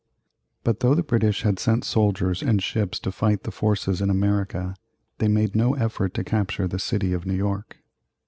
But 0.63 0.79
though 0.79 0.95
the 0.95 1.03
British 1.03 1.43
had 1.43 1.59
sent 1.59 1.83
soldiers 1.85 2.41
and 2.41 2.59
ships 2.63 2.97
to 3.01 3.11
fight 3.11 3.43
the 3.43 3.51
forces 3.51 4.01
in 4.01 4.09
America, 4.09 4.73
they 5.19 5.27
made 5.27 5.55
no 5.55 5.75
effort 5.75 6.15
to 6.15 6.23
capture 6.23 6.67
the 6.67 6.79
city 6.79 7.13
of 7.13 7.27
New 7.27 7.35
York. 7.37 7.77